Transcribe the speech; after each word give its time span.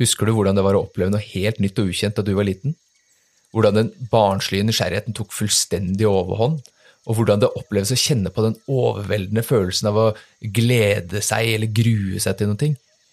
Husker 0.00 0.26
du 0.26 0.34
hvordan 0.34 0.56
det 0.56 0.64
var 0.64 0.78
å 0.78 0.84
oppleve 0.86 1.12
noe 1.12 1.22
helt 1.34 1.60
nytt 1.60 1.78
og 1.80 1.90
ukjent 1.92 2.16
da 2.16 2.24
du 2.24 2.32
var 2.36 2.48
liten? 2.48 2.76
Hvordan 3.52 3.76
den 3.76 3.90
barnslige 4.12 4.64
nysgjerrigheten 4.64 5.16
tok 5.16 5.34
fullstendig 5.34 6.06
overhånd, 6.08 6.60
og 7.08 7.16
hvordan 7.16 7.42
det 7.42 7.50
oppleves 7.56 7.92
å 7.94 7.98
kjenne 7.98 8.30
på 8.32 8.44
den 8.44 8.56
overveldende 8.70 9.44
følelsen 9.44 9.90
av 9.90 9.98
å 9.98 10.06
glede 10.56 11.22
seg 11.24 11.54
eller 11.56 11.72
grue 11.74 12.20
seg 12.22 12.38
til 12.38 12.52
noe. 12.52 12.70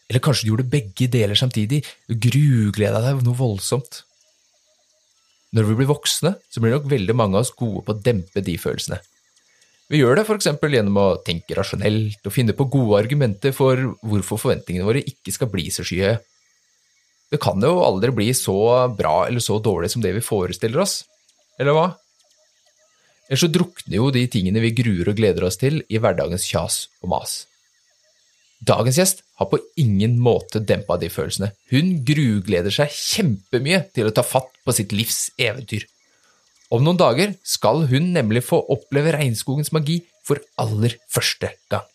Eller 0.07 0.23
kanskje 0.23 0.47
du 0.47 0.51
gjorde 0.53 0.71
begge 0.71 1.09
deler 1.11 1.39
samtidig, 1.39 1.81
du 2.07 2.15
grugleda 2.27 3.01
deg 3.03 3.23
noe 3.25 3.39
voldsomt. 3.39 4.03
Når 5.55 5.69
vi 5.69 5.77
blir 5.79 5.89
voksne, 5.89 6.35
så 6.51 6.63
blir 6.63 6.75
nok 6.75 6.89
veldig 6.91 7.15
mange 7.15 7.39
av 7.39 7.45
oss 7.45 7.55
gode 7.55 7.83
på 7.87 7.95
å 7.95 8.01
dempe 8.03 8.43
de 8.43 8.57
følelsene. 8.59 8.99
Vi 9.87 10.01
gjør 10.01 10.19
det 10.19 10.25
f.eks. 10.27 10.49
gjennom 10.59 10.99
å 10.99 11.09
tenke 11.23 11.55
rasjonelt 11.55 12.25
og 12.27 12.33
finne 12.35 12.55
på 12.55 12.67
gode 12.71 12.99
argumenter 12.99 13.53
for 13.55 13.79
hvorfor 14.03 14.41
forventningene 14.41 14.87
våre 14.87 15.03
ikke 15.07 15.31
skal 15.31 15.51
bli 15.51 15.69
så 15.71 15.85
skyhøye. 15.87 16.17
Det 17.31 17.39
kan 17.43 17.61
jo 17.63 17.81
aldri 17.83 18.13
bli 18.15 18.29
så 18.37 18.55
bra 18.95 19.25
eller 19.27 19.43
så 19.43 19.57
dårlig 19.59 19.91
som 19.91 20.03
det 20.03 20.13
vi 20.15 20.23
forestiller 20.23 20.83
oss, 20.85 21.01
eller 21.59 21.75
hva? 21.75 21.87
Ellers 23.27 23.43
så 23.43 23.51
drukner 23.51 23.97
jo 23.99 24.07
de 24.15 24.23
tingene 24.31 24.63
vi 24.63 24.71
gruer 24.75 25.11
og 25.11 25.19
gleder 25.19 25.43
oss 25.47 25.59
til 25.59 25.81
i 25.91 25.99
hverdagens 25.99 26.47
kjas 26.47 26.85
og 27.03 27.11
mas. 27.11 27.41
Dagens 28.63 28.97
gjest 28.97 29.21
har 29.37 29.49
på 29.51 29.59
ingen 29.77 30.15
måte 30.23 30.63
dempa 30.63 30.95
de 30.97 31.11
følelsene. 31.13 31.51
Hun 31.69 31.99
grugleder 32.07 32.73
seg 32.73 32.93
kjempemye 32.95 33.83
til 33.93 34.07
å 34.07 34.15
ta 34.15 34.23
fatt 34.25 34.49
på 34.65 34.73
sitt 34.73 34.95
livs 34.95 35.27
eventyr. 35.37 35.85
Om 36.73 36.83
noen 36.83 36.99
dager 36.99 37.35
skal 37.47 37.85
hun 37.91 38.09
nemlig 38.15 38.41
få 38.47 38.59
oppleve 38.73 39.13
regnskogens 39.15 39.71
magi 39.75 40.01
for 40.27 40.41
aller 40.59 40.97
første 41.11 41.51
gang. 41.71 41.85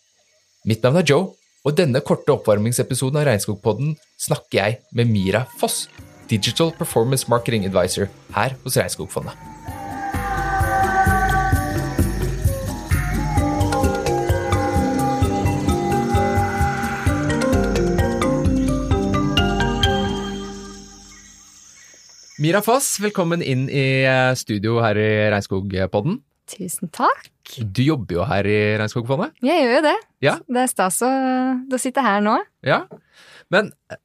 Mitt 0.69 0.85
navn 0.85 1.01
er 1.01 1.09
Joe, 1.09 1.33
og 1.63 1.77
denne 1.77 2.01
korte 2.03 2.33
oppvarmingsepisoden 2.35 3.21
av 3.21 3.27
Regnskogpodden 3.29 3.95
snakker 4.19 4.57
jeg 4.57 4.79
med 4.91 5.07
Mira 5.11 5.45
Foss, 5.61 5.87
Digital 6.27 6.73
Performance 6.75 7.29
Marketing 7.31 7.63
Advisor 7.69 8.09
her 8.35 8.57
hos 8.65 8.77
Regnskogfondet. 8.79 9.35
Mira 22.43 22.59
Foss, 22.65 22.97
velkommen 22.99 23.39
inn 23.39 23.69
i 23.71 24.03
studio 24.35 24.81
her 24.83 24.99
i 24.99 25.11
Regnskogpodden. 25.31 26.19
Tusen 26.51 26.91
takk. 26.91 27.32
Du 27.43 27.83
jobber 27.83 28.19
jo 28.19 28.25
her 28.27 28.47
i 28.47 28.57
Regnskogfondet. 28.79 29.33
Jeg 29.43 29.65
gjør 29.65 29.73
jo 29.75 29.81
det. 29.85 29.95
Ja. 30.23 30.35
Det 30.47 30.61
er 30.63 30.69
stas 30.71 31.01
å, 31.05 31.11
å 31.59 31.79
sitte 31.81 32.03
her 32.05 32.23
nå. 32.23 32.37
Ja, 32.65 32.85
Men 33.53 33.73
eh, 33.91 33.99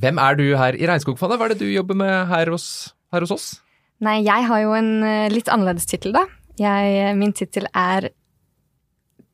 hvem 0.00 0.20
er 0.22 0.38
du 0.38 0.46
her 0.56 0.78
i 0.78 0.86
Regnskogfondet? 0.88 1.38
Hva 1.38 1.50
er 1.50 1.54
det 1.54 1.66
du 1.66 1.68
jobber 1.70 1.98
med 1.98 2.14
her 2.30 2.50
hos, 2.52 2.94
her 3.12 3.26
hos 3.26 3.34
oss? 3.34 3.48
Nei, 4.00 4.22
jeg 4.24 4.48
har 4.48 4.62
jo 4.64 4.72
en 4.78 4.92
eh, 5.04 5.28
litt 5.32 5.50
annerledes 5.52 5.88
tittel, 5.90 6.16
da. 6.16 6.24
Jeg, 6.60 7.14
min 7.16 7.36
tittel 7.36 7.68
er 7.76 8.10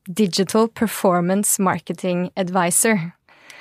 Digital 0.07 0.69
Performance 0.71 1.61
Marketing 1.63 2.29
Advisor. 2.39 2.99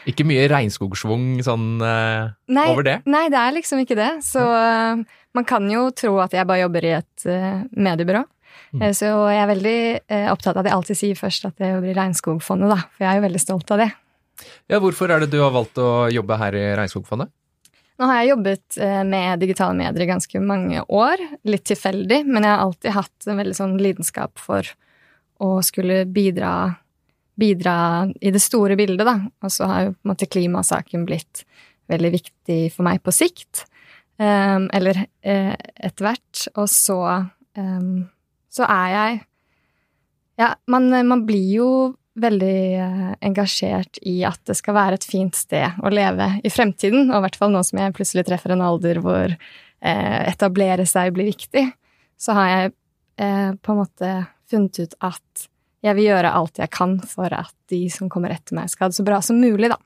Ikke 0.07 0.27
mye 0.27 0.47
regnskogsvung 0.51 1.41
sånn 1.43 1.81
uh, 1.83 2.31
Nei, 2.47 2.67
over 2.71 2.87
det? 2.87 3.01
Nei, 3.11 3.25
det 3.33 3.41
er 3.41 3.57
liksom 3.57 3.83
ikke 3.83 3.99
det. 3.99 4.13
Så 4.23 4.43
uh, 4.43 5.03
man 5.35 5.47
kan 5.49 5.67
jo 5.71 5.89
tro 5.99 6.15
at 6.23 6.37
jeg 6.37 6.47
bare 6.47 6.63
jobber 6.63 6.87
i 6.87 6.93
et 7.01 7.27
uh, 7.27 7.65
mediebyrå. 7.75 8.23
Mm. 8.73 8.83
Eh, 8.83 8.93
Så 8.97 9.11
jeg 9.31 9.41
er 9.43 9.51
veldig 9.53 9.79
eh, 10.09 10.29
opptatt 10.33 10.57
av 10.57 10.63
at 10.65 10.71
jeg 10.71 10.79
alltid 10.79 11.01
sier 11.03 11.19
først 11.19 11.49
at 11.49 11.57
det 11.63 11.73
blir 11.83 11.97
Regnskogfondet, 11.97 12.73
da. 12.73 12.79
For 12.95 13.07
jeg 13.07 13.13
er 13.13 13.21
jo 13.21 13.27
veldig 13.27 13.43
stolt 13.43 13.75
av 13.75 13.83
det. 13.85 13.91
Ja, 14.69 14.81
Hvorfor 14.85 15.11
er 15.11 15.25
det 15.25 15.33
du 15.33 15.41
har 15.41 15.55
valgt 15.55 15.79
å 15.81 16.07
jobbe 16.13 16.39
her 16.41 16.57
i 16.59 16.65
Regnskogfondet? 16.79 17.33
Nå 17.97 18.09
har 18.11 18.19
jeg 18.21 18.35
jobbet 18.35 18.77
eh, 18.85 19.03
med 19.09 19.41
digitale 19.41 19.77
medier 19.77 20.05
i 20.05 20.09
ganske 20.11 20.41
mange 20.45 20.83
år, 20.93 21.23
litt 21.49 21.65
tilfeldig, 21.69 22.25
men 22.29 22.45
jeg 22.45 22.53
har 22.53 22.65
alltid 22.67 22.97
hatt 22.97 23.29
en 23.31 23.41
veldig 23.41 23.57
sånn 23.57 23.79
lidenskap 23.81 24.37
for 24.41 24.69
å 25.41 25.55
skulle 25.65 26.03
bidra, 26.09 26.75
bidra 27.41 27.77
i 28.21 28.33
det 28.33 28.43
store 28.45 28.77
bildet, 28.77 29.07
da. 29.09 29.17
Og 29.45 29.53
så 29.53 29.69
har 29.71 29.87
jo 29.87 29.95
på 29.95 30.05
en 30.05 30.13
måte 30.13 30.29
klimasaken 30.29 31.09
blitt 31.09 31.47
veldig 31.89 32.13
viktig 32.19 32.61
for 32.75 32.87
meg 32.89 33.01
på 33.05 33.15
sikt. 33.15 33.65
Um, 34.17 34.69
eller 34.73 35.03
eh, 35.21 35.55
etter 35.77 36.07
hvert. 36.09 36.47
Og 36.57 36.69
så 36.73 36.99
um, 37.57 38.07
så 38.57 38.69
er 38.69 38.93
jeg 38.97 39.25
Ja, 40.37 40.51
man, 40.69 40.91
man 41.09 41.23
blir 41.25 41.47
jo 41.49 41.69
veldig 42.21 42.61
eh, 42.81 43.13
engasjert 43.25 43.99
i 44.09 44.19
at 44.29 44.41
det 44.49 44.57
skal 44.59 44.77
være 44.77 44.99
et 44.99 45.07
fint 45.09 45.37
sted 45.37 45.81
å 45.85 45.93
leve 45.93 46.29
i 46.45 46.53
fremtiden, 46.53 47.11
og 47.11 47.19
i 47.19 47.25
hvert 47.27 47.39
fall 47.41 47.53
nå 47.53 47.63
som 47.65 47.81
jeg 47.81 47.95
plutselig 47.97 48.27
treffer 48.29 48.55
en 48.55 48.65
alder 48.65 49.01
hvor 49.05 49.33
eh, 49.33 50.21
etablere 50.29 50.87
seg 50.89 51.13
blir 51.17 51.31
viktig, 51.31 51.67
så 52.21 52.37
har 52.37 52.53
jeg 52.53 52.73
eh, 53.21 53.51
på 53.57 53.75
en 53.75 53.83
måte 53.83 54.13
funnet 54.49 54.81
ut 54.81 54.97
at 55.05 55.49
jeg 55.85 55.99
vil 55.99 56.09
gjøre 56.09 56.33
alt 56.39 56.61
jeg 56.61 56.73
kan 56.73 56.97
for 57.07 57.33
at 57.37 57.55
de 57.71 57.83
som 57.93 58.11
kommer 58.13 58.33
etter 58.35 58.57
meg, 58.57 58.71
skal 58.73 58.87
ha 58.87 58.93
det 58.93 58.99
så 58.99 59.07
bra 59.07 59.21
som 59.25 59.41
mulig, 59.41 59.71
da. 59.73 59.79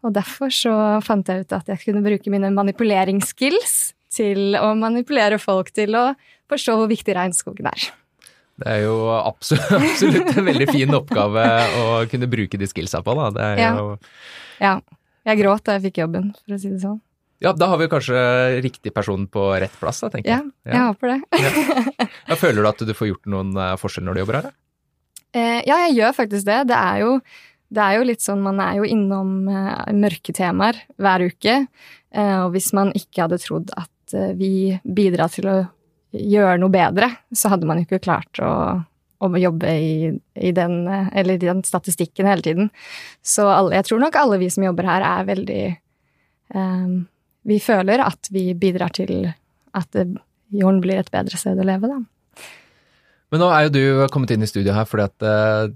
Og 0.00 0.14
derfor 0.16 0.52
så 0.54 0.74
fant 1.04 1.28
jeg 1.28 1.44
ut 1.44 1.56
at 1.56 1.68
jeg 1.68 1.82
kunne 1.82 2.04
bruke 2.04 2.32
mine 2.32 2.52
manipuleringsskills 2.56 3.74
til 4.10 4.56
å 4.58 4.72
manipulere 4.78 5.38
folk 5.40 5.70
til 5.76 5.94
å 5.98 6.04
forstå 6.50 6.76
hvor 6.80 6.88
viktig 6.90 7.14
regnskogen 7.16 7.68
er. 7.70 7.88
Det 8.60 8.68
er 8.68 8.80
jo 8.84 8.96
absolutt, 9.16 9.70
absolutt 9.78 10.32
en 10.36 10.44
veldig 10.50 10.66
fin 10.68 10.90
oppgave 10.98 11.44
å 11.80 11.84
kunne 12.10 12.28
bruke 12.30 12.58
de 12.60 12.66
skillsa 12.68 13.00
på, 13.06 13.14
da. 13.16 13.28
Det 13.36 13.46
er 13.52 13.62
Ja. 13.62 13.70
jo 13.78 13.98
Ja. 14.60 14.74
Jeg 15.24 15.36
gråt 15.42 15.64
da 15.64 15.74
jeg 15.76 15.82
fikk 15.90 15.98
jobben, 16.00 16.30
for 16.46 16.56
å 16.56 16.58
si 16.60 16.68
det 16.72 16.80
sånn. 16.80 16.98
Ja, 17.40 17.52
da 17.56 17.66
har 17.68 17.78
vi 17.80 17.86
kanskje 17.88 18.60
riktig 18.64 18.92
person 18.92 19.26
på 19.28 19.46
rett 19.60 19.72
plass, 19.80 20.00
da, 20.00 20.08
tenker 20.12 20.28
Ja, 20.32 20.40
jeg. 20.64 20.74
jeg 20.74 20.82
håper 20.88 21.12
det. 21.12 22.08
Ja, 22.28 22.34
føler 22.36 22.62
du 22.64 22.68
at 22.68 22.78
du 22.84 22.92
får 22.96 23.08
gjort 23.14 23.26
noen 23.32 23.54
eh, 23.56 23.76
forskjell 23.80 24.04
når 24.04 24.14
du 24.14 24.20
jobber 24.20 24.38
her? 24.40 24.50
Eh, 25.32 25.60
ja, 25.68 25.76
jeg 25.86 25.94
gjør 26.00 26.16
faktisk 26.16 26.44
det. 26.48 26.58
Det 26.72 26.76
er 26.76 26.98
jo, 27.04 27.20
det 27.70 27.84
er 27.84 27.96
jo 28.00 28.04
litt 28.08 28.20
sånn, 28.24 28.42
man 28.44 28.60
er 28.60 28.80
jo 28.80 28.88
innom 28.88 29.48
eh, 29.48 29.92
mørke 29.96 30.34
temaer 30.36 30.80
hver 31.00 31.24
uke. 31.30 31.56
Eh, 32.12 32.36
og 32.44 32.52
hvis 32.56 32.72
man 32.76 32.92
ikke 32.98 33.24
hadde 33.28 33.38
trodd 33.40 33.70
at 33.78 33.88
eh, 34.16 34.32
vi 34.38 34.78
bidrar 34.84 35.32
til 35.32 35.48
å 35.50 35.58
gjøre 36.10 36.58
noe 36.60 36.74
bedre, 36.74 37.10
så 37.32 37.52
hadde 37.52 37.68
man 37.68 37.80
jo 37.80 37.86
ikke 37.86 38.02
klart 38.02 38.40
å, 38.42 38.52
å 39.22 39.30
jobbe 39.38 39.74
i, 39.78 39.92
i, 40.34 40.52
den, 40.56 40.82
eh, 40.90 41.20
i 41.22 41.38
den 41.42 41.62
statistikken 41.66 42.28
hele 42.30 42.44
tiden. 42.46 42.70
Så 43.22 43.46
alle, 43.48 43.76
jeg 43.78 43.90
tror 43.90 44.02
nok 44.02 44.18
alle 44.18 44.40
vi 44.42 44.50
som 44.52 44.66
jobber 44.66 44.88
her, 44.90 45.06
er 45.06 45.28
veldig 45.28 45.62
um, 46.54 46.96
Vi 47.48 47.56
føler 47.62 48.02
at 48.04 48.28
vi 48.34 48.50
bidrar 48.54 48.92
til 48.92 49.30
at 49.72 49.96
jorden 50.50 50.80
blir 50.82 51.00
et 51.00 51.12
bedre 51.12 51.38
sted 51.40 51.58
å 51.58 51.66
leve, 51.66 51.88
da. 51.88 52.00
Men 53.30 53.44
nå 53.44 53.50
er 53.54 53.68
jo 53.68 53.74
du 53.74 53.84
kommet 54.10 54.32
inn 54.34 54.42
i 54.42 54.50
studio 54.50 54.74
her 54.74 54.88
fordi 54.90 55.06
at 55.06 55.26
uh, 55.26 55.70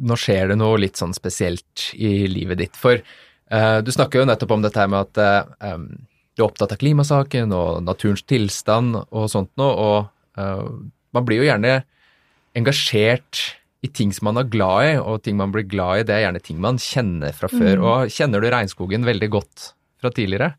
nå 0.00 0.16
skjer 0.18 0.52
det 0.52 0.60
noe 0.60 0.78
litt 0.80 1.00
sånn 1.00 1.14
spesielt 1.16 1.90
i 1.98 2.28
livet 2.30 2.60
ditt. 2.62 2.78
For 2.78 3.00
uh, 3.02 3.78
du 3.82 3.90
snakker 3.92 4.22
jo 4.22 4.28
nettopp 4.30 4.54
om 4.54 4.62
dette 4.64 4.80
her 4.80 4.90
med 4.92 5.10
at 5.10 5.20
uh, 5.20 5.72
em, 5.72 5.88
du 6.40 6.46
er 6.46 6.48
opptatt 6.48 6.72
av 6.72 6.80
klimasaken 6.80 7.52
og 7.52 7.84
naturens 7.84 8.24
tilstand 8.24 8.96
og 9.04 9.28
sånt 9.32 9.52
noe, 9.60 9.72
og 9.76 10.40
uh, 10.40 10.66
man 11.12 11.26
blir 11.28 11.42
jo 11.42 11.48
gjerne 11.50 11.82
engasjert 12.56 13.42
i 13.84 13.88
ting 13.96 14.10
som 14.12 14.28
man 14.28 14.40
er 14.42 14.48
glad 14.52 14.88
i, 14.88 14.96
og 15.00 15.22
ting 15.24 15.38
man 15.38 15.52
blir 15.54 15.64
glad 15.68 16.02
i, 16.02 16.08
det 16.08 16.16
er 16.16 16.26
gjerne 16.26 16.42
ting 16.44 16.58
man 16.60 16.80
kjenner 16.80 17.36
fra 17.36 17.48
før. 17.48 17.80
Mm. 17.80 17.86
Og 17.86 18.12
kjenner 18.12 18.42
du 18.42 18.50
regnskogen 18.52 19.06
veldig 19.08 19.30
godt 19.32 19.70
fra 20.00 20.12
tidligere? 20.12 20.52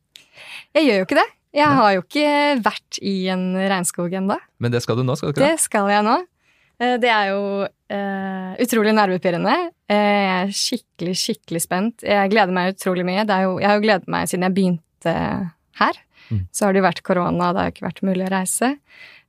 Jeg 0.74 0.88
gjør 0.88 1.02
jo 1.02 1.08
ikke 1.10 1.20
det. 1.20 1.30
Jeg 1.52 1.78
har 1.78 1.94
jo 1.98 2.02
ikke 2.06 2.34
vært 2.64 3.00
i 3.04 3.16
en 3.34 3.46
regnskog 3.60 4.14
ennå. 4.22 4.38
Men 4.64 4.74
det 4.74 4.82
skal 4.86 4.98
du 4.98 5.04
nå, 5.06 5.18
skal 5.20 5.30
du 5.30 5.36
ikke 5.36 5.44
det? 5.44 5.54
Det 5.58 5.66
skal 5.66 5.90
jeg 5.92 6.06
nå. 6.08 6.18
Eh, 6.82 6.98
Det 7.04 7.12
er 7.12 7.30
jo 7.30 7.42
uh, 7.68 8.52
utrolig 8.64 8.96
nervepirrende. 8.98 9.58
Jeg 9.92 10.30
er 10.32 10.54
skikkelig, 10.56 11.16
skikkelig 11.20 11.62
spent. 11.66 12.06
Jeg 12.08 12.32
gleder 12.32 12.56
meg 12.56 12.78
utrolig 12.78 13.06
mye. 13.06 13.28
Det 13.28 13.42
jo, 13.44 13.58
jeg 13.62 13.70
har 13.70 13.78
jo 13.78 13.86
gledet 13.86 14.10
meg 14.16 14.32
siden 14.32 14.48
jeg 14.48 14.58
begynte 14.58 15.18
her. 15.80 15.98
Mm. 16.30 16.44
Så 16.52 16.66
har 16.66 16.74
det 16.74 16.82
jo 16.82 16.88
vært 16.90 17.04
korona, 17.08 17.52
det 17.52 17.62
har 17.62 17.70
jo 17.70 17.76
ikke 17.76 17.88
vært 17.88 18.06
mulig 18.08 18.28
å 18.28 18.34
reise. 18.34 18.76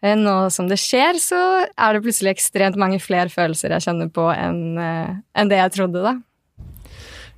Eh, 0.02 0.16
Nå 0.18 0.34
som 0.54 0.68
det 0.70 0.80
skjer, 0.82 1.18
så 1.22 1.40
er 1.70 1.94
det 1.94 2.02
plutselig 2.04 2.34
ekstremt 2.34 2.78
mange 2.80 2.98
flere 3.02 3.32
følelser 3.32 3.76
jeg 3.76 3.86
kjenner 3.86 4.10
på 4.12 4.26
enn 4.34 4.62
eh, 4.80 5.16
enn 5.38 5.52
det 5.52 5.62
jeg 5.62 5.74
trodde, 5.78 6.02
da. 6.04 6.16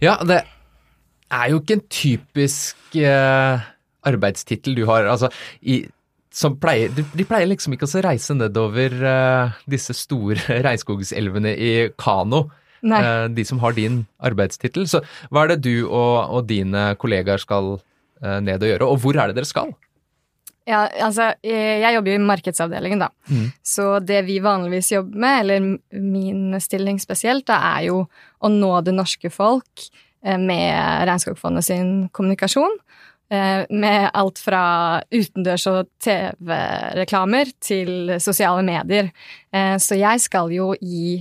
Ja, 0.02 0.18
det 0.26 0.42
er 1.32 1.50
jo 1.52 1.60
ikke 1.60 1.78
en 1.78 1.86
typisk 1.92 2.98
eh, 2.98 3.68
arbeidstittel 4.04 4.76
du 4.76 4.84
har. 4.88 5.08
Altså, 5.10 5.30
i, 5.62 5.82
som 6.34 6.58
pleier, 6.60 6.92
de, 6.94 7.24
pleier 7.24 7.48
liksom 7.48 7.76
ikke 7.76 7.88
å 7.88 8.04
reise 8.04 8.36
nedover 8.36 8.98
eh, 8.98 9.56
disse 9.70 9.96
store 9.96 10.40
regnskogselvene 10.66 11.54
i 11.54 11.72
kano, 12.00 12.46
eh, 12.84 13.26
de 13.32 13.46
som 13.48 13.62
har 13.64 13.76
din 13.78 14.02
arbeidstittel. 14.24 14.88
Så 14.90 15.02
hva 15.30 15.44
er 15.44 15.54
det 15.54 15.64
du 15.68 15.86
og, 15.86 16.16
og 16.34 16.48
dine 16.50 16.92
kollegaer 17.00 17.42
skal 17.42 17.76
ned 18.24 18.62
og 18.62 18.70
gjøre, 18.70 18.88
og 18.88 19.02
hvor 19.02 19.18
er 19.20 19.30
det 19.30 19.38
dere 19.38 19.48
skal? 19.48 19.74
Ja, 20.64 20.86
altså, 21.04 21.34
jeg 21.44 21.80
jeg 21.82 21.96
jobber 21.98 22.14
jo 22.14 22.20
i 22.20 22.24
markedsavdelingen, 22.24 23.02
da. 23.04 23.10
Mm. 23.28 23.48
Så 23.60 23.88
det 24.00 24.22
vi 24.24 24.38
vanligvis 24.40 24.94
jobber 24.94 25.20
med, 25.20 25.40
eller 25.42 25.66
min 26.00 26.60
stilling 26.60 27.00
spesielt, 27.02 27.44
da, 27.50 27.58
er 27.76 27.90
jo 27.90 28.06
å 28.40 28.52
nå 28.52 28.72
det 28.86 28.94
norske 28.96 29.28
folk 29.32 29.84
eh, 30.24 30.40
med 30.40 31.04
Regnskogfondet 31.04 31.68
sin 31.68 31.92
kommunikasjon. 32.16 32.80
Eh, 33.30 33.64
med 33.70 34.10
alt 34.12 34.38
fra 34.38 35.02
utendørs- 35.10 35.66
og 35.70 35.88
TV-reklamer 36.04 37.52
til 37.60 38.16
sosiale 38.20 38.62
medier. 38.62 39.08
Eh, 39.52 39.76
så 39.80 39.96
jeg 39.96 40.20
skal 40.20 40.52
jo 40.52 40.74
gi 40.76 41.16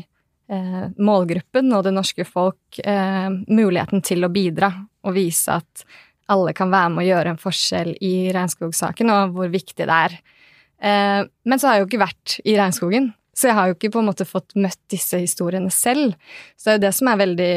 eh, 0.52 0.84
målgruppen 1.00 1.72
og 1.74 1.86
det 1.88 1.94
norske 1.96 2.26
folk 2.28 2.82
muligheten 3.48 4.02
til 4.04 4.26
å 4.26 4.32
bidra 4.34 4.72
og 5.04 5.16
vise 5.16 5.60
at 5.62 5.86
alle 6.32 6.54
kan 6.56 6.72
være 6.72 6.94
med 6.94 7.04
å 7.04 7.08
gjøre 7.10 7.34
en 7.34 7.42
forskjell 7.42 7.96
i 8.04 8.14
regnskogsaken, 8.36 9.12
og 9.12 9.36
hvor 9.36 9.52
viktig 9.52 9.88
det 9.90 9.98
er. 10.08 10.16
Men 10.84 11.60
så 11.60 11.68
har 11.68 11.76
jeg 11.76 11.84
jo 11.84 11.90
ikke 11.90 12.02
vært 12.02 12.38
i 12.44 12.56
regnskogen, 12.60 13.10
så 13.36 13.50
jeg 13.50 13.58
har 13.58 13.70
jo 13.70 13.76
ikke 13.78 13.92
på 13.94 14.02
en 14.02 14.08
måte 14.10 14.28
fått 14.28 14.56
møtt 14.60 14.80
disse 14.92 15.20
historiene 15.20 15.72
selv. 15.72 16.16
Så 16.60 16.68
det 16.68 16.74
er 16.74 16.80
jo 16.80 16.84
det 16.86 16.94
som 16.98 17.12
er 17.12 17.22
veldig 17.22 17.54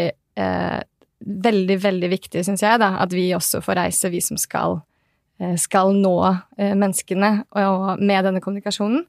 veldig, 1.24 1.78
veldig 1.82 2.10
viktig, 2.12 2.44
syns 2.44 2.62
jeg, 2.64 2.80
da, 2.82 2.94
at 3.02 3.14
vi 3.14 3.30
også 3.36 3.62
får 3.64 3.80
reise, 3.80 4.12
vi 4.12 4.20
som 4.24 4.38
skal, 4.40 4.80
eh, 5.40 5.56
skal 5.60 5.94
nå 5.96 6.16
eh, 6.58 6.74
menneskene 6.74 7.32
med 7.98 8.28
denne 8.28 8.42
kommunikasjonen. 8.44 9.04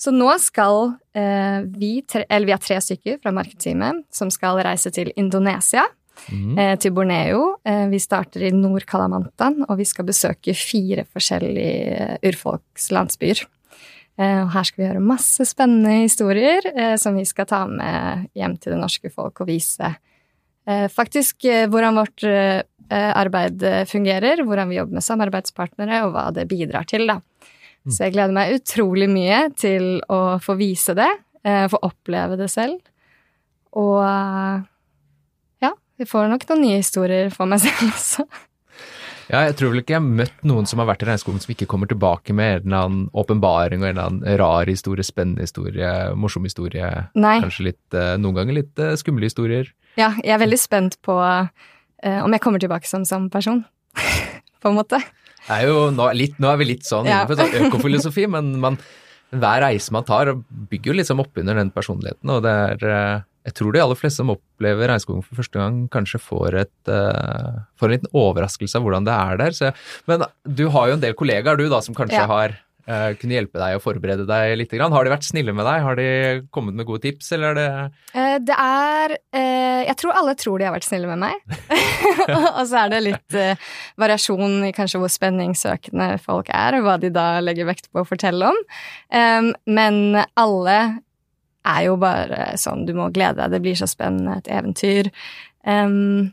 Så 0.00 0.14
nå 0.16 0.30
skal 0.40 0.94
eh, 1.12 1.60
vi, 1.76 1.98
eller 2.22 2.48
vi 2.48 2.54
er 2.54 2.62
tre 2.62 2.78
stykker 2.80 3.18
fra 3.20 3.34
markedsteamet 3.36 4.06
som 4.14 4.30
skal 4.32 4.62
reise 4.64 4.92
til 4.94 5.12
Indonesia. 5.20 5.84
Mm. 6.28 6.58
til 6.78 6.92
Borneo. 6.94 7.56
vi 7.90 7.98
starter 7.98 8.44
i 8.46 8.50
Nord-Kalamantan, 8.52 9.64
og 9.68 9.78
vi 9.80 9.86
skal 9.88 10.06
besøke 10.06 10.54
fire 10.54 11.06
forskjellige 11.08 12.18
urfolkslandsbyer. 12.28 13.40
og 14.20 14.50
her 14.52 14.68
skal 14.68 14.82
vi 14.82 14.86
gjøre 14.88 15.00
masse 15.00 15.46
spennende 15.48 16.02
historier 16.02 16.96
som 17.00 17.16
vi 17.16 17.24
skal 17.24 17.46
ta 17.46 17.64
med 17.66 18.28
hjem 18.36 18.58
til 18.60 18.74
det 18.74 18.80
norske 18.82 19.10
folk 19.10 19.40
og 19.40 19.48
vise 19.48 19.94
Eh, 20.70 20.88
faktisk 20.92 21.44
eh, 21.44 21.66
hvordan 21.70 21.98
vårt 21.98 22.24
eh, 22.28 22.62
arbeid 22.90 23.62
fungerer, 23.88 24.42
hvordan 24.44 24.70
vi 24.70 24.80
jobber 24.80 24.98
med 24.98 25.06
samarbeidspartnere, 25.06 26.02
og 26.06 26.14
hva 26.14 26.26
det 26.34 26.48
bidrar 26.50 26.88
til, 26.90 27.06
da. 27.06 27.20
Mm. 27.86 27.92
Så 27.94 28.04
jeg 28.04 28.16
gleder 28.16 28.34
meg 28.34 28.56
utrolig 28.58 29.06
mye 29.10 29.44
til 29.58 30.00
å 30.10 30.40
få 30.42 30.56
vise 30.58 30.96
det, 30.98 31.08
få 31.40 31.78
oppleve 31.86 32.36
det 32.36 32.50
selv. 32.52 32.82
Og 33.78 34.02
vi 36.00 36.08
får 36.08 36.30
nok 36.32 36.46
noen 36.48 36.64
nye 36.64 36.78
historier 36.80 37.28
for 37.34 37.50
meg 37.50 37.60
selv 37.60 37.90
også. 37.90 38.24
Ja, 39.30 39.44
jeg 39.46 39.54
tror 39.60 39.70
vel 39.70 39.82
ikke 39.82 39.94
jeg 39.94 40.00
har 40.00 40.22
møtt 40.22 40.40
noen 40.48 40.66
som 40.66 40.80
har 40.82 40.88
vært 40.88 41.04
i 41.04 41.06
regnskogen 41.06 41.42
som 41.42 41.52
ikke 41.54 41.68
kommer 41.70 41.86
tilbake 41.90 42.34
med 42.34 42.64
en 42.64 42.64
eller 42.64 42.78
annen 42.80 43.02
åpenbaring 43.20 43.84
og 43.84 43.86
en 43.86 43.92
eller 43.92 44.08
annen 44.08 44.38
rar 44.40 44.70
historie, 44.70 45.06
spennende 45.06 45.44
historie, 45.46 45.90
morsom 46.18 46.48
historie. 46.48 46.88
Nei. 47.14 47.36
Kanskje 47.44 47.68
litt, 47.68 47.98
noen 48.18 48.40
ganger 48.40 48.58
litt 48.58 48.82
skumle 48.98 49.28
historier. 49.28 49.70
Ja, 50.00 50.14
jeg 50.24 50.34
er 50.34 50.42
veldig 50.42 50.58
spent 50.58 50.98
på 51.06 51.14
uh, 51.20 51.46
om 52.24 52.34
jeg 52.34 52.42
kommer 52.42 52.62
tilbake 52.62 52.90
som 52.90 53.06
samme 53.06 53.30
person, 53.30 53.62
på 54.62 54.72
en 54.72 54.80
måte. 54.80 54.98
Er 55.50 55.68
jo, 55.68 55.88
nå, 55.94 56.10
litt, 56.16 56.40
nå, 56.42 56.50
er 56.50 56.58
vi 56.60 56.72
litt 56.72 56.88
sånn 56.88 57.06
ja. 57.06 57.22
innenfor 57.22 57.38
sånn 57.38 57.70
økofilosofi, 57.70 58.26
men 58.34 58.52
man, 58.62 58.80
hver 59.30 59.62
reise 59.62 59.94
man 59.94 60.06
tar, 60.08 60.32
bygger 60.72 60.90
jo 60.90 61.00
liksom 61.04 61.22
opp 61.22 61.38
under 61.38 61.60
den 61.60 61.70
personligheten. 61.74 62.34
og 62.34 62.42
det 62.48 62.56
er, 62.66 63.24
Jeg 63.48 63.56
tror 63.56 63.72
de 63.72 63.80
aller 63.80 63.96
fleste 63.96 64.20
som 64.20 64.32
opplever 64.34 64.90
regnskogen 64.90 65.22
for 65.24 65.40
første 65.40 65.60
gang, 65.60 65.84
kanskje 65.92 66.20
får, 66.20 66.56
et, 66.66 66.90
uh, 66.92 67.62
får 67.80 67.88
en 67.88 67.94
liten 67.96 68.16
overraskelse 68.20 68.76
av 68.76 68.84
hvordan 68.84 69.06
det 69.08 69.14
er 69.16 69.40
der. 69.40 69.56
Så, 69.56 69.70
men 70.10 70.26
du 70.44 70.66
har 70.74 70.90
jo 70.90 70.98
en 70.98 71.06
del 71.06 71.16
kollegaer 71.16 71.56
du 71.56 71.70
da, 71.72 71.80
som 71.84 71.96
kanskje 71.96 72.20
ja. 72.20 72.28
har 72.28 72.54
uh, 72.84 73.16
kunne 73.16 73.38
hjelpe 73.38 73.56
deg 73.62 73.78
å 73.78 73.80
forberede 73.80 74.28
deg 74.28 74.58
litt. 74.60 74.76
Har 74.76 75.08
de 75.08 75.14
vært 75.14 75.24
snille 75.24 75.56
med 75.56 75.64
deg? 75.64 75.86
Har 75.88 75.96
de 75.96 76.08
kommet 76.52 76.76
med 76.76 76.90
gode 76.90 77.00
tips, 77.06 77.32
eller 77.32 77.54
er 77.54 77.58
det 77.62 77.66
uh, 78.12 78.36
Det 78.44 78.60
er 78.60 79.18
Jeg 79.88 79.98
tror 80.02 80.20
alle 80.20 80.38
tror 80.44 80.60
de 80.60 80.68
har 80.68 80.76
vært 80.76 80.90
snille 80.90 81.08
med 81.08 81.24
meg. 81.24 81.60
og 82.58 82.64
så 82.68 82.84
er 82.84 82.92
det 82.92 83.04
litt 83.08 83.42
variasjon 84.00 84.66
i 84.68 84.74
kanskje 84.76 85.00
hvor 85.00 85.16
spenningssøkende 85.16 86.12
folk 86.20 86.52
er, 86.52 86.76
og 86.76 86.84
hva 86.84 87.00
de 87.00 87.08
da 87.14 87.30
legger 87.40 87.72
vekt 87.72 87.88
på 87.88 88.04
å 88.04 88.08
fortelle 88.08 88.52
om. 88.52 88.66
Um, 89.08 89.54
men 89.64 90.26
alle 90.36 90.76
er 91.68 91.86
jo 91.88 91.96
bare 92.00 92.52
sånn 92.60 92.86
du 92.88 92.94
må 92.96 93.10
glede 93.14 93.40
deg, 93.42 93.54
det 93.54 93.62
blir 93.64 93.78
så 93.78 93.88
spennende, 93.90 94.38
et 94.40 94.50
eventyr. 94.52 95.10
Um, 95.66 96.30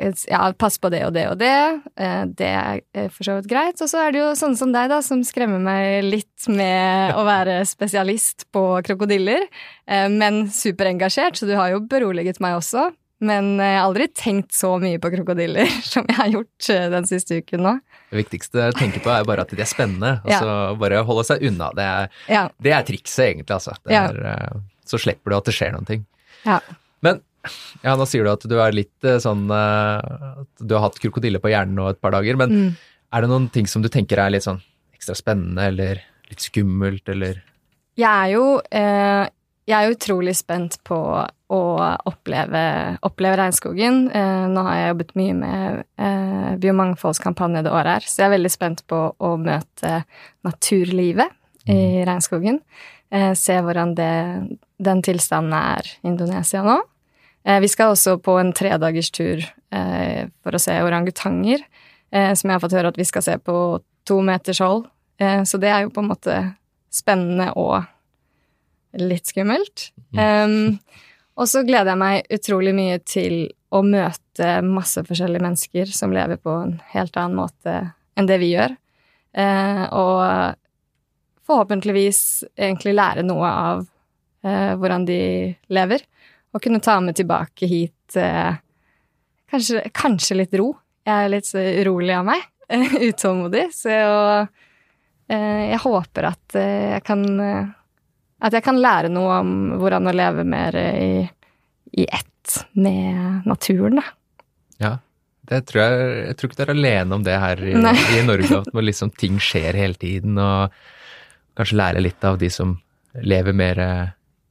ja, 0.00 0.46
pass 0.56 0.78
på 0.80 0.88
det 0.92 1.02
og 1.04 1.12
det 1.14 1.26
og 1.28 1.36
det. 1.42 1.56
Uh, 2.00 2.24
det 2.38 2.50
er 2.50 3.10
for 3.12 3.26
så 3.26 3.36
vidt 3.38 3.50
greit. 3.50 3.80
Og 3.82 3.90
så 3.90 4.06
er 4.06 4.14
det 4.14 4.22
jo 4.22 4.30
sånne 4.38 4.58
som 4.58 4.72
deg, 4.74 4.88
da, 4.92 5.00
som 5.04 5.22
skremmer 5.26 5.60
meg 5.62 6.06
litt 6.06 6.48
med 6.48 7.14
å 7.18 7.26
være 7.28 7.60
spesialist 7.68 8.48
på 8.54 8.64
krokodiller. 8.86 9.46
uh, 9.90 10.08
men 10.12 10.46
superengasjert, 10.54 11.38
så 11.38 11.48
du 11.48 11.54
har 11.58 11.74
jo 11.74 11.84
beroliget 11.84 12.40
meg 12.42 12.58
også. 12.58 12.90
Men 13.20 13.52
jeg 13.60 13.76
har 13.76 13.84
aldri 13.84 14.06
tenkt 14.16 14.54
så 14.56 14.72
mye 14.80 15.00
på 15.00 15.10
krokodiller 15.12 15.68
som 15.92 16.06
jeg 16.08 16.16
har 16.16 16.30
gjort 16.32 16.68
eh, 16.72 16.86
den 16.94 17.08
siste 17.08 17.40
uken 17.42 17.64
nå. 17.66 17.74
Det 18.10 18.22
viktigste 18.22 18.70
å 18.70 18.76
tenke 18.76 19.02
på 19.04 19.12
er 19.12 19.26
bare 19.28 19.44
at 19.44 19.52
de 19.52 19.60
er 19.60 19.68
spennende, 19.68 20.16
og 20.24 20.30
så 20.32 20.50
ja. 20.50 20.60
bare 20.80 21.02
holde 21.06 21.26
seg 21.28 21.44
unna. 21.50 21.70
Det 21.76 21.88
er, 21.88 22.14
ja. 22.32 22.44
det 22.58 22.74
er 22.74 22.86
trikset, 22.88 23.26
egentlig, 23.28 23.54
altså. 23.58 23.76
Er, 23.86 24.22
ja. 24.24 24.46
Så 24.88 24.98
slipper 24.98 25.32
du 25.32 25.38
at 25.38 25.50
det 25.50 25.54
skjer 25.54 25.76
noen 25.76 25.88
ting. 25.88 26.06
Men 27.04 27.20
ja, 27.80 27.94
nå 27.96 28.04
sier 28.08 28.26
du 28.26 28.32
at 28.32 28.44
du 28.48 28.56
er 28.60 28.74
litt 28.76 29.06
eh, 29.06 29.20
sånn 29.22 29.46
eh, 29.54 30.42
At 30.42 30.64
du 30.64 30.74
har 30.76 30.84
hatt 30.88 30.98
krokodille 31.00 31.40
på 31.40 31.52
hjernen 31.52 31.78
nå 31.78 31.88
et 31.90 32.00
par 32.02 32.14
dager. 32.16 32.36
Men 32.40 32.52
mm. 32.52 32.70
er 33.16 33.24
det 33.24 33.30
noen 33.32 33.48
ting 33.52 33.68
som 33.70 33.84
du 33.84 33.88
tenker 33.92 34.20
er 34.20 34.32
litt 34.34 34.46
sånn 34.46 34.60
ekstra 34.96 35.16
spennende 35.16 35.68
eller 35.70 36.02
litt 36.30 36.44
skummelt, 36.44 37.08
eller 37.08 37.40
Jeg 37.98 38.10
er 38.10 38.32
jo 38.34 38.44
eh, 38.60 39.24
Jeg 39.70 39.76
er 39.76 39.94
utrolig 39.96 40.36
spent 40.38 40.78
på 40.86 41.00
å 41.50 41.60
oppleve, 42.06 42.62
oppleve 43.06 43.38
regnskogen. 43.40 44.04
Eh, 44.14 44.44
nå 44.52 44.62
har 44.66 44.76
jeg 44.78 44.92
jobbet 44.92 45.12
mye 45.18 45.34
med 45.34 45.82
eh, 45.98 46.52
biomangfoldskampanje 46.62 47.64
det 47.66 47.72
året 47.74 47.98
her, 47.98 48.06
så 48.06 48.22
jeg 48.22 48.28
er 48.28 48.34
veldig 48.36 48.52
spent 48.54 48.84
på 48.90 49.00
å 49.18 49.32
møte 49.40 50.02
naturlivet 50.46 51.34
mm. 51.66 51.72
i 51.74 51.80
regnskogen. 52.06 52.60
Eh, 53.10 53.32
se 53.38 53.58
hvordan 53.66 53.96
det, 53.98 54.14
den 54.78 55.02
tilstanden 55.06 55.56
er 55.58 55.90
i 55.90 56.12
Indonesia 56.12 56.62
nå. 56.66 56.78
Vi 57.40 57.70
skal 57.72 57.94
også 57.94 58.18
på 58.20 58.34
en 58.36 58.50
tredagerstur 58.52 59.40
tur 59.40 60.26
for 60.44 60.52
å 60.52 60.58
se 60.60 60.74
orangutanger, 60.84 61.62
som 62.12 62.50
jeg 62.50 62.52
har 62.52 62.60
fått 62.60 62.74
høre 62.76 62.90
at 62.92 62.98
vi 63.00 63.06
skal 63.08 63.24
se 63.24 63.38
på 63.40 63.54
to 64.04 64.18
meters 64.20 64.60
hold. 64.60 64.82
Så 65.16 65.56
det 65.62 65.70
er 65.72 65.86
jo 65.86 65.92
på 65.94 66.02
en 66.04 66.10
måte 66.10 66.34
spennende 66.92 67.46
og 67.56 67.80
litt 69.00 69.32
skummelt. 69.32 69.86
Um, 70.12 70.76
og 71.40 71.48
så 71.48 71.62
gleder 71.64 71.94
jeg 71.94 72.00
meg 72.02 72.34
utrolig 72.36 72.74
mye 72.76 72.98
til 73.08 73.46
å 73.72 73.80
møte 73.86 74.58
masse 74.66 75.00
forskjellige 75.06 75.44
mennesker 75.44 75.92
som 75.94 76.12
lever 76.12 76.40
på 76.42 76.52
en 76.52 76.74
helt 76.92 77.16
annen 77.16 77.38
måte 77.38 77.76
enn 78.18 78.28
det 78.28 78.40
vi 78.42 78.52
gjør. 78.52 78.74
Eh, 79.32 79.84
og 79.96 80.56
forhåpentligvis 81.48 82.20
egentlig 82.58 82.96
lære 82.98 83.24
noe 83.24 83.48
av 83.48 83.84
eh, 84.44 84.72
hvordan 84.74 85.04
de 85.06 85.20
lever 85.70 86.02
Og 86.50 86.58
kunne 86.64 86.82
ta 86.82 86.96
med 86.98 87.14
tilbake 87.14 87.68
hit 87.70 88.16
eh, 88.18 88.56
kanskje, 89.50 89.84
kanskje, 89.94 90.40
litt 90.40 90.54
ro. 90.58 90.72
Jeg 91.06 91.26
er 91.26 91.30
litt 91.30 91.50
urolig 91.54 92.16
av 92.16 92.26
meg. 92.26 92.42
Utålmodig. 93.10 93.68
Så 93.74 93.92
eh, 93.94 95.62
jeg 95.70 95.82
håper 95.84 96.32
at 96.32 96.58
eh, 96.58 96.96
jeg 96.96 97.04
kan 97.06 97.22
eh, 97.44 97.70
At 98.40 98.56
jeg 98.56 98.64
kan 98.64 98.80
lære 98.80 99.10
noe 99.12 99.40
om 99.42 99.52
hvordan 99.80 100.08
å 100.08 100.16
leve 100.16 100.46
mer 100.48 100.76
i, 100.80 101.26
i 101.92 102.06
ett 102.08 102.56
med 102.72 103.46
naturen, 103.48 104.00
da. 104.00 104.06
Ja. 104.80 104.92
Det 105.50 105.64
tror 105.66 105.80
jeg, 105.82 106.10
jeg 106.28 106.36
tror 106.38 106.48
ikke 106.48 106.58
du 106.60 106.62
er 106.62 106.72
alene 106.76 107.16
om 107.16 107.22
det 107.26 107.34
her 107.42 107.60
i, 107.66 107.72
i 107.74 108.22
Norge, 108.22 108.60
at 108.60 108.84
liksom 108.86 109.10
ting 109.18 109.40
skjer 109.42 109.74
hele 109.74 109.98
tiden, 109.98 110.38
og 110.38 110.70
kanskje 111.58 111.78
lære 111.80 112.02
litt 112.04 112.24
av 112.24 112.38
de 112.38 112.50
som 112.54 112.76
lever 113.26 113.56
mer 113.56 113.80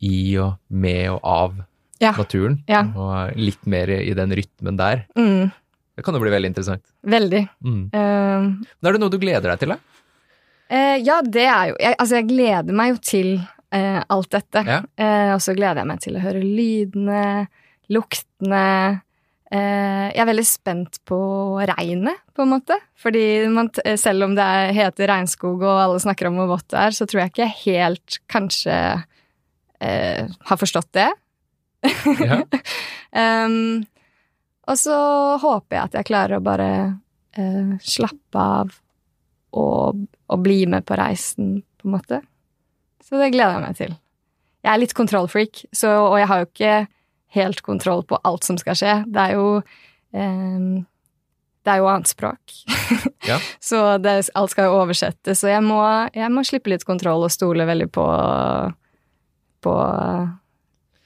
i 0.03 0.19
og 0.43 0.57
med 0.67 1.05
og 1.13 1.21
av 1.23 1.55
ja. 2.03 2.13
naturen. 2.17 2.59
Ja. 2.69 2.83
Og 2.95 3.39
litt 3.39 3.63
mer 3.69 3.91
i 3.99 4.11
den 4.17 4.35
rytmen 4.35 4.79
der. 4.79 5.05
Mm. 5.19 5.51
Det 5.99 6.05
kan 6.05 6.15
jo 6.15 6.23
bli 6.23 6.31
veldig 6.31 6.51
interessant. 6.53 6.83
Veldig. 7.03 7.43
Mm. 7.65 7.85
Uh, 7.91 8.65
Men 8.79 8.89
er 8.89 8.95
det 8.95 9.01
noe 9.03 9.11
du 9.11 9.19
gleder 9.19 9.51
deg 9.51 9.63
til, 9.63 9.73
da? 9.75 9.79
Uh, 10.69 10.97
ja, 11.03 11.19
det 11.25 11.47
er 11.49 11.71
jo 11.71 11.79
jeg, 11.81 11.95
Altså, 11.97 12.19
jeg 12.19 12.27
gleder 12.29 12.77
meg 12.77 12.93
jo 12.93 12.99
til 13.03 13.31
uh, 13.75 14.01
alt 14.07 14.31
dette. 14.33 14.63
Ja. 14.65 14.79
og 15.35 15.43
så 15.43 15.55
gleder 15.57 15.81
jeg 15.81 15.89
meg 15.91 16.01
til 16.03 16.17
å 16.17 16.23
høre 16.23 16.41
lydene, 16.43 17.23
luktene. 17.89 18.65
jeg 19.49 20.21
er 20.21 20.27
veldig 20.29 20.45
spent 20.45 20.99
på 21.09 21.19
regnet, 21.65 22.19
på 22.37 22.45
en 22.45 22.51
måte. 22.53 22.77
Fordi 23.01 23.47
man, 23.49 23.71
selv 23.97 24.27
om 24.27 24.35
det 24.37 24.45
er, 24.45 24.73
heter 24.77 25.09
regnskog 25.09 25.63
og 25.63 25.81
alle 25.85 26.01
snakker 26.03 26.29
om 26.29 26.37
hvor 26.37 26.51
vått 26.53 26.67
det 26.69 26.83
er, 26.83 26.97
så 26.97 27.07
tror 27.09 27.23
jeg 27.23 27.33
ikke 27.33 27.49
helt 27.63 28.19
kanskje 28.29 28.75
har 29.79 30.59
forstått 30.59 30.89
det 30.97 31.07
um, 33.15 33.85
og 34.69 34.77
så 34.77 34.97
håper 35.41 35.77
jeg 35.77 35.83
at 35.83 35.97
jeg 35.99 36.09
klarer 36.09 36.37
å 36.37 36.43
bare 36.45 36.69
uh, 37.39 37.73
slappe 37.81 38.43
av 38.43 38.73
og, 39.49 40.03
og, 40.29 40.41
bli 40.45 40.61
med 40.69 40.85
på 40.85 40.97
reisen, 40.99 41.55
på 41.79 41.87
en 41.87 41.95
måte. 41.95 42.19
Så 43.09 43.17
det 43.17 43.31
gleder 43.33 43.57
jeg 43.57 43.65
meg 43.65 43.77
til. 43.79 43.97
Jeg 44.65 44.71
er 44.73 44.81
litt 44.81 44.93
kontrollfreak, 44.97 45.63
og 45.87 46.15
jeg 46.19 46.29
har 46.29 46.41
jo 46.41 46.47
ikke 46.49 46.73
helt 47.39 47.61
kontroll 47.65 48.03
på 48.09 48.19
alt 48.27 48.45
som 48.45 48.57
skal 48.59 48.77
skje. 48.77 48.95
Det 49.09 49.21
er 49.23 49.35
jo 49.37 49.45
eh, 49.59 50.69
Det 51.65 51.73
er 51.73 51.81
jo 51.81 51.89
annet 51.91 52.11
språk. 52.11 52.39
Ja. 53.27 53.35
så 53.61 53.99
det, 54.01 54.13
alt 54.33 54.53
skal 54.53 54.69
jo 54.69 54.77
oversettes. 54.79 55.41
Så 55.43 55.49
jeg 55.51 55.61
må, 55.61 55.77
jeg 56.15 56.31
må 56.33 56.41
slippe 56.47 56.71
litt 56.71 56.85
kontroll 56.87 57.25
og 57.27 57.33
stole 57.33 57.65
veldig 57.67 57.89
på, 57.93 58.05
på 59.61 59.73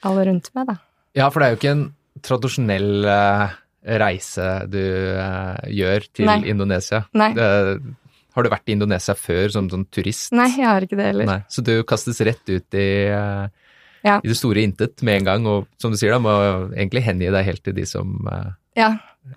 alle 0.08 0.24
rundt 0.30 0.48
meg, 0.56 0.70
da. 0.70 0.76
Ja, 1.18 1.26
for 1.28 1.42
det 1.42 1.46
er 1.46 1.52
jo 1.52 1.58
ikke 1.58 1.74
en 1.74 1.84
tradisjonell 2.24 3.04
eh, 3.10 3.58
reise 4.00 4.48
du 4.72 4.80
eh, 4.80 5.66
gjør 5.74 6.08
til 6.16 6.30
Nei. 6.30 6.38
Indonesia. 6.54 7.02
Nei. 7.18 7.32
Det, 7.36 7.50
har 8.34 8.42
du 8.42 8.50
vært 8.50 8.68
i 8.70 8.74
Indonesia 8.74 9.14
før 9.14 9.52
som 9.54 9.68
sånn 9.70 9.84
turist? 9.94 10.32
Nei, 10.34 10.48
jeg 10.56 10.66
har 10.66 10.82
ikke 10.86 10.98
det 10.98 11.06
heller. 11.12 11.28
Nei. 11.28 11.40
Så 11.48 11.62
du 11.64 11.72
kastes 11.86 12.18
rett 12.26 12.42
ut 12.50 12.74
i, 12.74 12.88
eh, 13.06 13.48
Ja. 14.04 14.18
i 14.18 14.28
det 14.28 14.36
store 14.36 14.60
intet 14.66 15.02
med 15.02 15.20
en 15.22 15.24
gang, 15.24 15.46
og 15.46 15.66
som 15.78 15.90
du 15.92 15.96
sier, 15.96 16.10
da, 16.12 16.18
må 16.18 16.34
egentlig 16.74 17.02
hengi 17.06 17.30
deg 17.30 17.44
helt 17.46 17.62
til 17.64 17.72
de 17.74 17.86
som 17.86 18.26
eh, 18.30 18.50
Ja, 18.76 18.90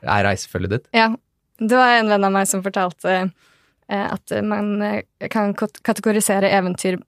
er 0.04 0.24
reisefølget 0.26 0.70
ditt. 0.70 0.88
Ja. 0.94 1.12
Det 1.60 1.74
var 1.78 1.98
en 2.00 2.10
venn 2.10 2.24
av 2.26 2.32
meg 2.32 2.48
som 2.48 2.62
fortalte 2.62 3.32
eh, 3.90 4.08
at 4.14 4.34
man 4.44 5.02
kan 5.30 5.54
kategorisere 5.56 6.52
eventyr 6.52 7.00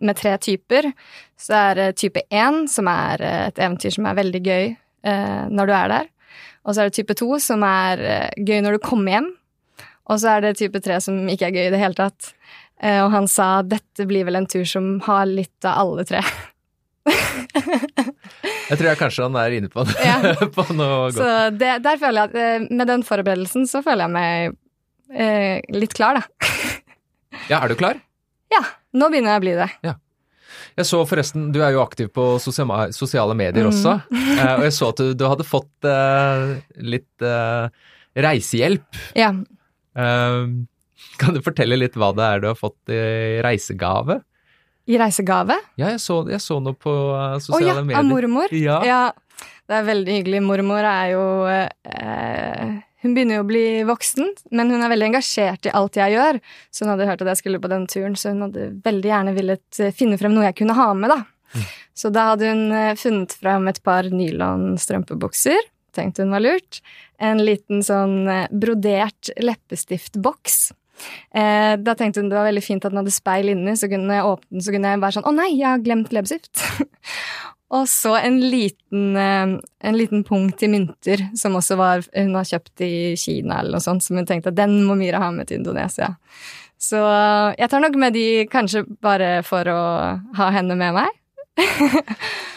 med 0.00 0.16
tre 0.16 0.36
typer. 0.38 0.92
Så 1.36 1.74
det 1.74 1.88
er 1.88 1.92
type 1.92 2.22
én, 2.30 2.66
som 2.68 2.86
er 2.88 3.20
et 3.48 3.58
eventyr 3.58 3.92
som 3.92 4.06
er 4.06 4.14
veldig 4.14 4.42
gøy 4.44 4.76
når 5.50 5.66
du 5.66 5.72
er 5.72 5.88
der. 5.88 6.08
Og 6.64 6.74
så 6.74 6.80
er 6.82 6.88
det 6.90 6.94
type 7.00 7.14
to, 7.16 7.38
som 7.40 7.62
er 7.64 8.30
gøy 8.36 8.60
når 8.62 8.76
du 8.76 8.78
kommer 8.84 9.10
hjem. 9.16 9.30
Og 10.10 10.18
så 10.20 10.32
er 10.36 10.44
det 10.44 10.56
type 10.58 10.80
tre, 10.82 10.96
som 11.04 11.16
ikke 11.30 11.48
er 11.50 11.54
gøy 11.56 11.66
i 11.68 11.72
det 11.74 11.80
hele 11.80 11.94
tatt. 11.98 12.32
Eh, 12.82 12.98
og 13.04 13.10
han 13.14 13.28
sa 13.30 13.60
dette 13.62 14.06
blir 14.10 14.24
vel 14.26 14.40
en 14.40 14.48
tur 14.50 14.64
som 14.66 14.96
har 15.06 15.28
litt 15.30 15.66
av 15.68 15.78
alle 15.84 16.06
tre. 16.08 16.22
Jeg 18.70 18.78
tror 18.78 18.86
jeg 18.86 18.98
kanskje 19.00 19.24
han 19.26 19.36
er 19.40 19.54
inne 19.56 19.70
på, 19.72 19.82
Ja. 20.04 20.18
på 20.56 20.64
noe 20.76 21.08
godt. 21.10 21.16
Så 21.18 21.30
det, 21.58 21.72
der 21.84 21.98
føler 21.98 22.20
jeg 22.20 22.30
at 22.30 22.36
eh, 22.38 22.66
med 22.70 22.86
den 22.90 23.02
forberedelsen 23.06 23.64
så 23.70 23.80
føler 23.82 24.06
jeg 24.06 24.14
meg 24.14 24.54
eh, 25.10 25.56
litt 25.74 25.94
klar, 25.96 26.20
da. 26.20 26.50
Ja, 27.50 27.58
er 27.64 27.70
du 27.72 27.76
klar? 27.78 27.98
Ja, 28.52 28.60
nå 28.94 29.08
begynner 29.10 29.34
jeg 29.36 29.40
å 29.40 29.44
bli 29.46 29.54
det. 29.58 29.68
Jeg 30.78 30.86
så 30.86 31.00
forresten, 31.08 31.48
du 31.54 31.58
er 31.64 31.72
jo 31.74 31.82
aktiv 31.82 32.10
på 32.14 32.24
sosiale, 32.42 32.90
sosiale 32.94 33.34
medier 33.38 33.66
Mm. 33.66 33.70
også, 33.72 33.96
Mm. 34.10 34.40
og 34.58 34.64
jeg 34.68 34.74
så 34.76 34.88
at 34.92 35.00
du, 35.02 35.08
du 35.18 35.24
hadde 35.30 35.46
fått 35.46 35.86
eh, 35.88 36.44
litt 36.94 37.26
eh, 37.26 37.66
reisehjelp. 38.22 39.00
Ja. 39.18 39.32
Eh, 40.00 41.06
kan 41.20 41.36
du 41.36 41.42
fortelle 41.44 41.78
litt 41.78 41.96
hva 42.00 42.10
det 42.16 42.26
er 42.26 42.42
du 42.42 42.50
har 42.50 42.58
fått 42.58 42.92
i 42.92 43.40
reisegave? 43.44 44.20
I 44.90 44.98
reisegave? 44.98 45.56
Ja, 45.78 45.92
jeg 45.92 46.00
så, 46.02 46.22
jeg 46.30 46.40
så 46.42 46.58
noe 46.62 46.76
på 46.78 46.92
sosiale 47.44 47.60
oh, 47.60 47.66
ja, 47.68 47.82
medier. 47.84 48.00
av 48.00 48.08
mormor? 48.08 48.54
Ja. 48.56 49.10
Det 49.70 49.76
er 49.78 49.86
veldig 49.86 50.14
hyggelig. 50.18 50.40
Mormor 50.42 50.84
er 50.84 51.12
jo 51.12 51.24
eh, 51.46 52.70
Hun 53.04 53.14
begynner 53.14 53.38
jo 53.38 53.44
å 53.44 53.48
bli 53.48 53.64
voksen, 53.88 54.32
men 54.56 54.72
hun 54.72 54.82
er 54.82 54.90
veldig 54.92 55.12
engasjert 55.12 55.68
i 55.68 55.74
alt 55.78 55.98
jeg 56.00 56.16
gjør. 56.16 56.40
Så 56.74 56.84
hun 56.84 56.92
hadde 56.92 57.06
hørt 57.08 57.22
at 57.24 57.30
jeg 57.32 57.42
skulle 57.44 57.60
på 57.62 57.70
den 57.70 57.86
turen, 57.90 58.16
så 58.18 58.34
hun 58.34 58.48
hadde 58.48 58.72
veldig 58.84 59.12
gjerne 59.12 59.36
villet 59.36 59.80
eh, 59.80 59.94
finne 59.96 60.18
frem 60.20 60.34
noe 60.34 60.48
jeg 60.48 60.58
kunne 60.62 60.76
ha 60.76 60.88
med, 60.98 61.14
da. 61.14 61.22
Mm. 61.54 61.68
Så 62.02 62.10
da 62.14 62.26
hadde 62.32 62.50
hun 62.50 62.74
eh, 62.76 62.96
funnet 62.98 63.36
frem 63.38 63.70
et 63.70 63.80
par 63.86 64.10
nylon 64.10 64.74
strømpebukser. 64.80 65.70
Tenkte 65.96 66.24
hun 66.24 66.34
var 66.34 66.44
lurt. 66.44 66.80
En 67.20 67.42
liten 67.44 67.84
sånn 67.86 68.28
eh, 68.30 68.46
brodert 68.50 69.32
leppestiftboks. 69.40 70.70
Eh, 71.32 71.74
da 71.80 71.94
tenkte 71.96 72.20
hun 72.20 72.30
det 72.30 72.38
var 72.38 72.48
veldig 72.48 72.64
fint 72.64 72.84
at 72.84 72.92
den 72.92 73.00
hadde 73.00 73.14
speil 73.14 73.52
inni, 73.52 73.76
så 73.78 73.88
kunne 73.90 74.18
jeg 74.18 74.26
åpne 74.26 74.56
den, 74.56 74.64
så 74.64 74.74
kunne 74.74 74.92
jeg 74.92 75.02
være 75.04 75.16
sånn 75.16 75.28
Å 75.30 75.36
nei, 75.36 75.48
jeg 75.54 75.68
har 75.68 75.84
glemt 75.84 76.12
leppestift! 76.14 76.64
og 77.76 77.86
så 77.88 78.16
en 78.18 78.40
liten, 78.42 79.04
eh, 79.16 79.54
en 79.90 79.98
liten 79.98 80.24
punkt 80.26 80.64
i 80.66 80.70
mynter, 80.72 81.28
som 81.38 81.56
også 81.58 81.78
var 81.80 82.04
hun 82.08 82.34
har 82.38 82.48
kjøpt 82.48 82.84
i 82.86 82.94
Kina 83.20 83.60
eller 83.60 83.78
noe 83.78 83.84
sånt, 83.84 84.04
som 84.04 84.18
hun 84.20 84.28
tenkte 84.28 84.52
at 84.52 84.58
den 84.58 84.80
må 84.88 84.98
Mira 84.98 85.22
ha 85.22 85.30
med 85.34 85.50
til 85.50 85.62
Indonesia. 85.62 86.12
Så 86.80 87.00
eh, 87.04 87.54
jeg 87.60 87.72
tar 87.72 87.84
nok 87.84 87.96
med 88.00 88.16
de 88.16 88.26
kanskje 88.50 88.84
bare 89.04 89.40
for 89.46 89.68
å 89.72 89.80
ha 90.40 90.52
henne 90.54 90.76
med 90.80 90.96
meg. 90.96 91.16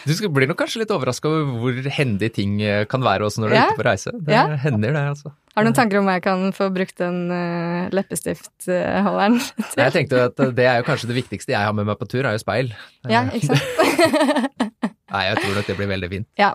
Du 0.04 0.28
blir 0.28 0.48
nok 0.50 0.58
kanskje 0.60 0.82
litt 0.82 0.92
overraska 0.92 1.28
over 1.30 1.56
hvor 1.60 1.88
hendig 1.96 2.28
ting 2.36 2.58
eh, 2.62 2.84
kan 2.90 3.02
være 3.04 3.26
også 3.26 3.40
når 3.42 3.48
du 3.50 3.54
er 3.54 3.58
Ja. 3.60 3.66
ute 3.72 3.80
på 3.80 3.86
reise. 3.86 4.12
Det 4.14 4.34
Ja. 4.34 4.44
hender 4.60 4.92
det, 4.92 5.02
altså. 5.14 5.32
Har 5.54 5.62
du 5.62 5.68
noen 5.70 5.76
tanker 5.76 5.98
om 6.00 6.04
hva 6.08 6.14
jeg 6.18 6.22
kan 6.24 6.52
få 6.52 6.66
brukt 6.74 6.96
den 6.98 7.30
uh, 7.30 7.88
leppestiftholderen 7.94 9.38
til? 9.38 9.78
Jeg 9.84 9.92
tenkte 9.94 10.24
at 10.26 10.36
det 10.56 10.66
er 10.66 10.80
jo 10.80 10.86
kanskje 10.88 11.06
det 11.12 11.16
viktigste 11.22 11.54
jeg 11.54 11.62
har 11.62 11.72
med 11.72 11.86
meg 11.86 11.98
på 12.00 12.08
tur, 12.10 12.24
er 12.26 12.34
jo 12.34 12.42
speil. 12.42 12.72
Ja, 13.08 13.22
ikke 13.30 13.54
sant? 13.54 13.62
Nei, 15.14 15.24
jeg 15.30 15.36
tror 15.38 15.54
nok 15.54 15.66
det 15.70 15.76
blir 15.78 15.90
veldig 15.94 16.10
fint. 16.10 16.28
Ja. 16.40 16.52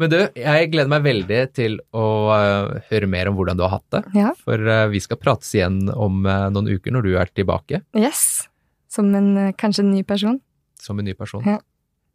Men 0.00 0.10
du, 0.10 0.16
jeg 0.34 0.70
gleder 0.72 0.90
meg 0.90 1.02
veldig 1.06 1.40
til 1.54 1.78
å 1.94 2.04
uh, 2.32 2.80
høre 2.90 3.06
mer 3.10 3.28
om 3.30 3.36
hvordan 3.38 3.56
du 3.60 3.62
har 3.66 3.76
hatt 3.78 3.86
det. 3.94 4.02
Ja. 4.18 4.32
For 4.42 4.58
uh, 4.58 4.88
vi 4.90 5.00
skal 5.04 5.20
prates 5.20 5.52
igjen 5.54 5.84
om 5.94 6.24
uh, 6.26 6.48
noen 6.50 6.70
uker 6.72 6.90
når 6.96 7.06
du 7.06 7.12
er 7.20 7.30
tilbake 7.36 7.82
Yes. 7.94 8.48
Som 8.90 9.12
en 9.14 9.36
eh, 9.38 9.52
kanskje 9.54 9.84
en 9.84 9.92
ny 9.94 10.00
person. 10.02 10.40
Som 10.80 10.98
en 10.98 11.04
ny 11.10 11.14
person. 11.18 11.44
Ja. 11.46 11.58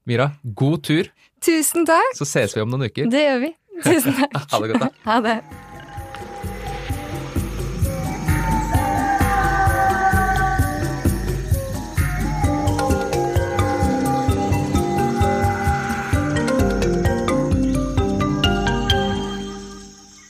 Mira, 0.05 0.31
god 0.43 0.83
tur, 0.85 1.07
Tusen 1.41 1.85
takk! 1.85 2.13
så 2.17 2.25
ses 2.29 2.53
vi 2.55 2.61
om 2.61 2.69
noen 2.69 2.85
uker. 2.89 3.09
Det 3.09 3.23
gjør 3.25 3.39
vi. 3.47 3.53
Tusen 3.85 4.13
takk. 4.17 4.35
Ha 4.51 4.59
det 4.61 4.73
godt, 4.73 4.85
da. 4.85 4.91
Ha 5.09 5.21
det. 5.25 5.39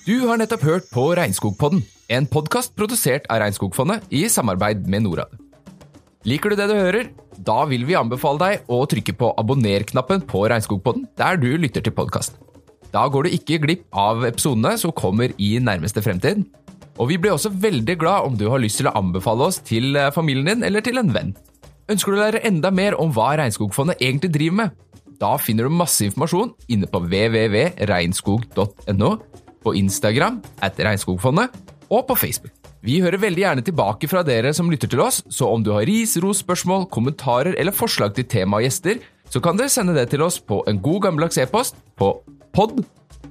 Du 0.05 0.19
har 0.29 0.37
nettopp 0.37 0.61
hørt 0.65 0.89
på 0.93 1.07
Regnskogpodden, 1.17 1.81
en 2.13 2.27
podkast 2.29 2.75
produsert 2.77 3.25
av 3.33 3.41
Regnskogfondet 3.41 4.05
i 4.13 4.27
samarbeid 4.29 4.85
med 4.89 5.07
Norad. 5.07 5.33
Liker 6.25 6.49
du 6.49 6.57
det 6.57 6.65
du 6.71 6.73
hører? 6.73 7.11
Da 7.45 7.59
vil 7.69 7.83
vi 7.85 7.93
anbefale 7.93 8.39
deg 8.41 8.69
å 8.73 8.79
trykke 8.89 9.13
på 9.19 9.27
abonner-knappen 9.37 10.23
på 10.25 10.39
Regnskogpodden 10.49 11.03
der 11.19 11.37
du 11.37 11.51
lytter 11.61 11.83
til 11.85 11.93
podkasten. 11.93 12.39
Da 12.89 13.05
går 13.13 13.27
du 13.27 13.35
ikke 13.35 13.59
glipp 13.61 13.83
av 13.93 14.25
episodene 14.25 14.73
som 14.81 14.89
kommer 14.95 15.35
i 15.37 15.59
nærmeste 15.61 16.01
fremtid. 16.01 16.41
Og 16.97 17.11
vi 17.11 17.19
blir 17.21 17.35
også 17.35 17.53
veldig 17.53 17.97
glad 18.01 18.25
om 18.25 18.33
du 18.39 18.47
har 18.49 18.57
lyst 18.63 18.81
til 18.81 18.89
å 18.89 18.95
anbefale 18.97 19.45
oss 19.51 19.61
til 19.67 19.93
eh, 19.99 20.13
familien 20.15 20.47
din 20.49 20.63
eller 20.65 20.81
til 20.81 20.97
en 20.97 21.13
venn. 21.13 21.35
Ønsker 21.91 22.09
du 22.09 22.17
å 22.17 22.23
lære 22.23 22.45
enda 22.49 22.69
mer 22.73 22.97
om 22.97 23.13
hva 23.13 23.37
Regnskogfondet 23.37 24.01
egentlig 24.01 24.33
driver 24.33 24.57
med? 24.63 24.69
Da 25.21 25.37
finner 25.37 25.63
du 25.67 25.77
masse 25.77 26.01
informasjon 26.07 26.57
inne 26.73 26.87
på 26.89 27.05
www.regnskog.no, 27.05 29.09
på 29.61 29.69
Instagram 29.77 30.41
at 30.65 30.73
Regnskogfondet 30.81 31.53
og 31.91 32.07
på 32.09 32.15
Facebook. 32.25 32.64
Vi 32.85 32.99
hører 33.01 33.17
veldig 33.17 33.41
gjerne 33.41 33.63
tilbake 33.65 34.05
fra 34.11 34.21
dere 34.25 34.51
som 34.53 34.67
lytter 34.69 34.91
til 34.91 35.01
oss, 35.01 35.23
så 35.33 35.47
om 35.49 35.63
du 35.65 35.71
har 35.73 35.87
ris, 35.89 36.11
ros, 36.21 36.43
spørsmål, 36.43 36.85
kommentarer 36.93 37.57
eller 37.57 37.73
forslag 37.73 38.13
til 38.13 38.27
tema 38.29 38.59
og 38.59 38.67
gjester, 38.67 38.99
så 39.33 39.41
kan 39.41 39.57
dere 39.57 39.73
sende 39.73 39.95
det 39.97 40.11
til 40.11 40.21
oss 40.21 40.37
på 40.37 40.59
en 40.69 40.77
god 40.85 41.07
gammeldags 41.07 41.39
e-post 41.41 41.79
på 41.97 42.11
pod 42.53 42.83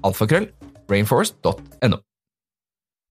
alfakrøll 0.03 0.51
rainforest.no. 0.91 2.03